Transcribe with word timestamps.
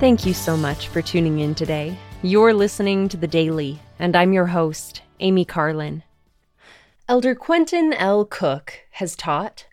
Thank 0.00 0.24
you 0.24 0.32
so 0.32 0.56
much 0.56 0.86
for 0.86 1.02
tuning 1.02 1.40
in 1.40 1.56
today. 1.56 1.98
You're 2.22 2.54
listening 2.54 3.08
to 3.08 3.16
The 3.16 3.26
Daily, 3.26 3.80
and 3.98 4.14
I'm 4.14 4.32
your 4.32 4.46
host, 4.46 5.02
Amy 5.18 5.44
Carlin. 5.44 6.04
Elder 7.08 7.34
Quentin 7.34 7.92
L. 7.92 8.24
Cook 8.24 8.74
has 8.92 9.16
taught 9.16 9.66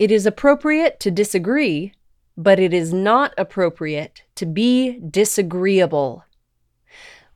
it 0.00 0.10
is 0.10 0.26
appropriate 0.26 0.98
to 0.98 1.12
disagree, 1.12 1.92
but 2.36 2.58
it 2.58 2.74
is 2.74 2.92
not 2.92 3.32
appropriate 3.38 4.24
to 4.34 4.46
be 4.46 4.98
disagreeable. 4.98 6.24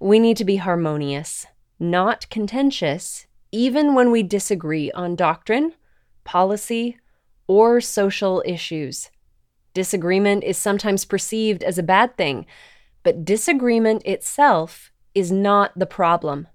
We 0.00 0.18
need 0.18 0.36
to 0.38 0.45
be 0.45 0.56
harmonious, 0.56 1.46
not 1.79 2.29
contentious, 2.29 3.27
even 3.52 3.95
when 3.95 4.11
we 4.11 4.24
disagree 4.24 4.90
on 4.90 5.14
doctrine, 5.14 5.74
policy, 6.24 6.98
or 7.46 7.80
social 7.80 8.43
issues. 8.45 9.10
Disagreement 9.74 10.44
is 10.44 10.58
sometimes 10.58 11.04
perceived 11.04 11.62
as 11.62 11.78
a 11.78 11.82
bad 11.82 12.16
thing, 12.16 12.46
but 13.02 13.24
disagreement 13.24 14.02
itself 14.04 14.92
is 15.14 15.32
not 15.32 15.72
the 15.76 15.86
problem. 15.86 16.48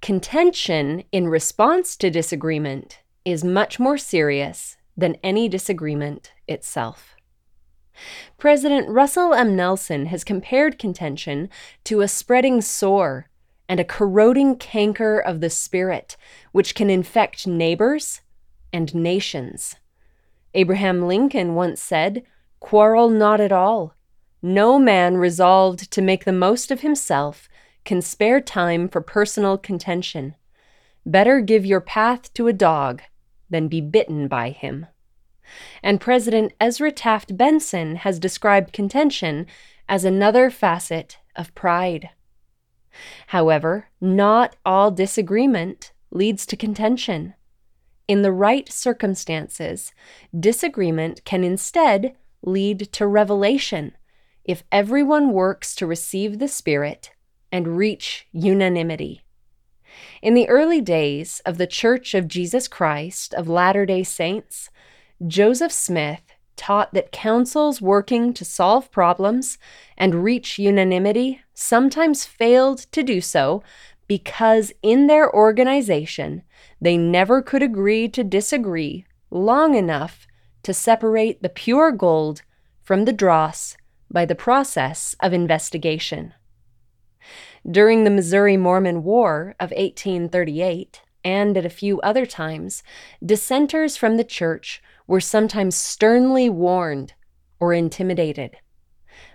Contention 0.00 1.04
in 1.12 1.28
response 1.28 1.96
to 1.96 2.10
disagreement 2.10 3.00
is 3.24 3.44
much 3.44 3.78
more 3.78 3.98
serious 3.98 4.76
than 4.96 5.16
any 5.22 5.48
disagreement 5.48 6.32
itself. 6.48 7.14
President 8.38 8.88
Russell 8.88 9.34
M. 9.34 9.54
Nelson 9.54 10.06
has 10.06 10.24
compared 10.24 10.78
contention 10.78 11.48
to 11.84 12.00
a 12.00 12.08
spreading 12.08 12.60
sore 12.60 13.28
and 13.68 13.78
a 13.78 13.84
corroding 13.84 14.56
canker 14.56 15.18
of 15.18 15.40
the 15.40 15.50
spirit, 15.50 16.16
which 16.52 16.74
can 16.74 16.90
infect 16.90 17.46
neighbors 17.46 18.22
and 18.72 18.94
nations. 18.94 19.76
Abraham 20.54 21.06
Lincoln 21.06 21.54
once 21.54 21.80
said, 21.80 22.22
Quarrel 22.58 23.08
not 23.08 23.40
at 23.40 23.52
all. 23.52 23.94
No 24.42 24.78
man 24.78 25.16
resolved 25.16 25.90
to 25.90 26.02
make 26.02 26.24
the 26.24 26.32
most 26.32 26.70
of 26.70 26.80
himself 26.80 27.48
can 27.84 28.02
spare 28.02 28.40
time 28.40 28.88
for 28.88 29.00
personal 29.00 29.58
contention. 29.58 30.34
Better 31.06 31.40
give 31.40 31.64
your 31.64 31.80
path 31.80 32.32
to 32.34 32.46
a 32.46 32.52
dog 32.52 33.02
than 33.48 33.68
be 33.68 33.80
bitten 33.80 34.28
by 34.28 34.50
him. 34.50 34.86
And 35.82 36.00
President 36.00 36.52
Ezra 36.60 36.92
Taft 36.92 37.36
Benson 37.36 37.96
has 37.96 38.18
described 38.18 38.72
contention 38.72 39.46
as 39.88 40.04
another 40.04 40.50
facet 40.50 41.18
of 41.34 41.54
pride. 41.54 42.10
However, 43.28 43.88
not 44.00 44.56
all 44.64 44.90
disagreement 44.90 45.92
leads 46.10 46.46
to 46.46 46.56
contention. 46.56 47.34
In 48.10 48.22
the 48.22 48.32
right 48.32 48.68
circumstances, 48.68 49.94
disagreement 50.36 51.24
can 51.24 51.44
instead 51.44 52.16
lead 52.42 52.92
to 52.94 53.06
revelation 53.06 53.92
if 54.44 54.64
everyone 54.72 55.30
works 55.30 55.76
to 55.76 55.86
receive 55.86 56.40
the 56.40 56.48
Spirit 56.48 57.12
and 57.52 57.76
reach 57.76 58.26
unanimity. 58.32 59.22
In 60.22 60.34
the 60.34 60.48
early 60.48 60.80
days 60.80 61.40
of 61.46 61.56
the 61.56 61.68
Church 61.68 62.12
of 62.14 62.26
Jesus 62.26 62.66
Christ 62.66 63.32
of 63.32 63.48
Latter 63.48 63.86
day 63.86 64.02
Saints, 64.02 64.70
Joseph 65.24 65.70
Smith 65.70 66.22
taught 66.56 66.92
that 66.92 67.12
councils 67.12 67.80
working 67.80 68.34
to 68.34 68.44
solve 68.44 68.90
problems 68.90 69.56
and 69.96 70.24
reach 70.24 70.58
unanimity 70.58 71.42
sometimes 71.54 72.26
failed 72.26 72.80
to 72.90 73.04
do 73.04 73.20
so 73.20 73.62
because 74.10 74.72
in 74.82 75.06
their 75.06 75.32
organization 75.32 76.42
they 76.80 76.96
never 76.96 77.40
could 77.40 77.62
agree 77.62 78.08
to 78.08 78.24
disagree 78.24 79.04
long 79.30 79.76
enough 79.76 80.26
to 80.64 80.74
separate 80.74 81.40
the 81.44 81.48
pure 81.48 81.92
gold 81.92 82.42
from 82.82 83.04
the 83.04 83.12
dross 83.12 83.76
by 84.10 84.24
the 84.24 84.34
process 84.34 85.14
of 85.20 85.32
investigation. 85.32 86.34
During 87.70 88.02
the 88.02 88.10
Missouri 88.10 88.56
Mormon 88.56 89.04
War 89.04 89.54
of 89.60 89.70
1838, 89.70 91.02
and 91.22 91.56
at 91.56 91.64
a 91.64 91.70
few 91.70 92.00
other 92.00 92.26
times, 92.26 92.82
dissenters 93.24 93.96
from 93.96 94.16
the 94.16 94.24
church 94.24 94.82
were 95.06 95.20
sometimes 95.20 95.76
sternly 95.76 96.50
warned 96.50 97.12
or 97.60 97.72
intimidated. 97.72 98.56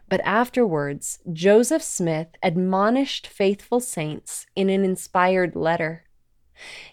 But 0.07 0.21
afterwards, 0.21 1.19
Joseph 1.33 1.81
Smith 1.81 2.27
admonished 2.43 3.25
faithful 3.25 3.79
saints 3.79 4.45
in 4.55 4.69
an 4.69 4.85
inspired 4.85 5.55
letter. 5.55 6.03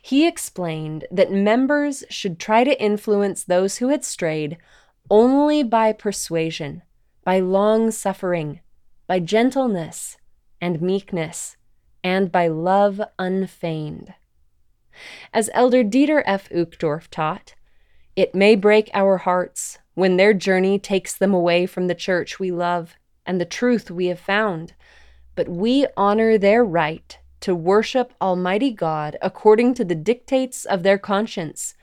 He 0.00 0.26
explained 0.26 1.04
that 1.10 1.30
members 1.30 2.04
should 2.08 2.38
try 2.38 2.64
to 2.64 2.82
influence 2.82 3.44
those 3.44 3.78
who 3.78 3.88
had 3.88 4.04
strayed 4.04 4.56
only 5.10 5.62
by 5.62 5.92
persuasion, 5.92 6.82
by 7.22 7.38
long 7.38 7.90
suffering, 7.90 8.60
by 9.06 9.20
gentleness 9.20 10.16
and 10.60 10.80
meekness, 10.80 11.56
and 12.02 12.32
by 12.32 12.48
love 12.48 13.00
unfeigned. 13.18 14.14
As 15.32 15.50
Elder 15.52 15.84
Dieter 15.84 16.22
F. 16.24 16.48
Uchtdorf 16.50 17.08
taught, 17.08 17.54
it 18.16 18.34
may 18.34 18.56
break 18.56 18.90
our 18.94 19.18
hearts 19.18 19.78
when 19.94 20.16
their 20.16 20.34
journey 20.34 20.78
takes 20.78 21.16
them 21.16 21.34
away 21.34 21.66
from 21.66 21.86
the 21.86 21.94
church 21.94 22.40
we 22.40 22.50
love 22.50 22.94
and 23.26 23.40
the 23.40 23.44
truth 23.44 23.90
we 23.90 24.06
have 24.06 24.20
found, 24.20 24.74
but 25.34 25.48
we 25.48 25.86
honor 25.96 26.38
their 26.38 26.64
right 26.64 27.18
to 27.40 27.54
worship 27.54 28.14
Almighty 28.20 28.70
God 28.70 29.16
according 29.20 29.74
to 29.74 29.84
the 29.84 29.94
dictates 29.94 30.64
of 30.64 30.82
their 30.82 30.98
conscience, 30.98 31.74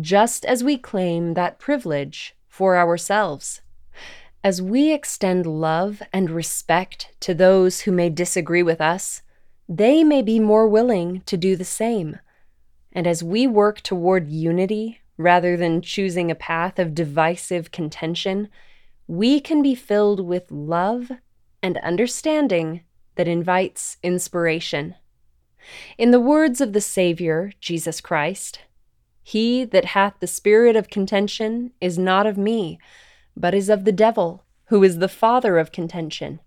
just 0.00 0.44
as 0.44 0.64
we 0.64 0.76
claim 0.76 1.34
that 1.34 1.58
privilege 1.58 2.34
for 2.48 2.76
ourselves. 2.76 3.60
As 4.42 4.62
we 4.62 4.92
extend 4.92 5.46
love 5.46 6.02
and 6.12 6.30
respect 6.30 7.12
to 7.20 7.34
those 7.34 7.82
who 7.82 7.92
may 7.92 8.10
disagree 8.10 8.62
with 8.62 8.80
us, 8.80 9.22
they 9.68 10.04
may 10.04 10.22
be 10.22 10.38
more 10.38 10.68
willing 10.68 11.22
to 11.26 11.36
do 11.36 11.56
the 11.56 11.64
same. 11.64 12.18
And 12.92 13.06
as 13.06 13.22
we 13.22 13.46
work 13.46 13.80
toward 13.80 14.28
unity 14.28 15.00
rather 15.18 15.56
than 15.56 15.82
choosing 15.82 16.30
a 16.30 16.36
path 16.36 16.78
of 16.78 16.94
divisive 16.94 17.72
contention, 17.72 18.48
we 19.06 19.40
can 19.40 19.62
be 19.62 19.74
filled 19.74 20.20
with 20.20 20.50
love 20.50 21.12
and 21.62 21.78
understanding 21.78 22.82
that 23.14 23.28
invites 23.28 23.96
inspiration. 24.02 24.94
In 25.98 26.10
the 26.10 26.20
words 26.20 26.60
of 26.60 26.72
the 26.72 26.80
Savior, 26.80 27.52
Jesus 27.60 28.00
Christ, 28.00 28.60
He 29.22 29.64
that 29.64 29.86
hath 29.86 30.14
the 30.20 30.26
spirit 30.26 30.76
of 30.76 30.90
contention 30.90 31.72
is 31.80 31.98
not 31.98 32.26
of 32.26 32.36
me, 32.36 32.78
but 33.36 33.54
is 33.54 33.68
of 33.68 33.84
the 33.84 33.92
devil, 33.92 34.44
who 34.66 34.82
is 34.82 34.98
the 34.98 35.08
father 35.08 35.58
of 35.58 35.72
contention. 35.72 36.40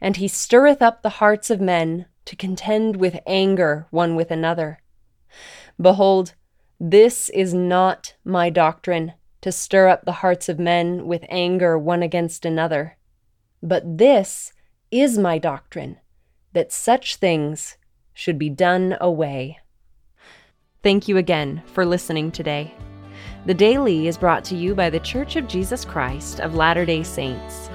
And 0.00 0.16
he 0.16 0.28
stirreth 0.28 0.82
up 0.82 1.02
the 1.02 1.20
hearts 1.20 1.50
of 1.50 1.60
men 1.60 2.06
to 2.26 2.36
contend 2.36 2.96
with 2.96 3.18
anger 3.26 3.86
one 3.90 4.14
with 4.14 4.30
another. 4.30 4.80
Behold, 5.80 6.34
this 6.78 7.28
is 7.30 7.54
not 7.54 8.14
my 8.24 8.50
doctrine, 8.50 9.14
to 9.46 9.52
stir 9.52 9.86
up 9.86 10.04
the 10.04 10.10
hearts 10.10 10.48
of 10.48 10.58
men 10.58 11.06
with 11.06 11.24
anger 11.28 11.78
one 11.78 12.02
against 12.02 12.44
another. 12.44 12.96
But 13.62 13.96
this 13.96 14.52
is 14.90 15.18
my 15.18 15.38
doctrine, 15.38 15.98
that 16.52 16.72
such 16.72 17.14
things 17.14 17.76
should 18.12 18.40
be 18.40 18.50
done 18.50 18.96
away. 19.00 19.60
Thank 20.82 21.06
you 21.06 21.16
again 21.16 21.62
for 21.66 21.86
listening 21.86 22.32
today. 22.32 22.74
The 23.44 23.54
Daily 23.54 24.08
is 24.08 24.18
brought 24.18 24.44
to 24.46 24.56
you 24.56 24.74
by 24.74 24.90
The 24.90 24.98
Church 24.98 25.36
of 25.36 25.46
Jesus 25.46 25.84
Christ 25.84 26.40
of 26.40 26.56
Latter 26.56 26.84
day 26.84 27.04
Saints. 27.04 27.70